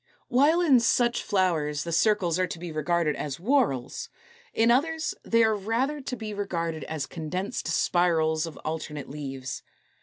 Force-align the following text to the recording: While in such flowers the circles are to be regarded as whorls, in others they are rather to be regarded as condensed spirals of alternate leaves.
While 0.29 0.61
in 0.61 0.79
such 0.79 1.21
flowers 1.21 1.83
the 1.83 1.91
circles 1.91 2.39
are 2.39 2.47
to 2.47 2.57
be 2.57 2.71
regarded 2.71 3.15
as 3.15 3.35
whorls, 3.39 4.09
in 4.51 4.71
others 4.71 5.13
they 5.21 5.43
are 5.43 5.55
rather 5.55 6.01
to 6.01 6.15
be 6.15 6.33
regarded 6.33 6.83
as 6.85 7.05
condensed 7.05 7.67
spirals 7.67 8.47
of 8.47 8.57
alternate 8.65 9.11
leaves. 9.11 9.61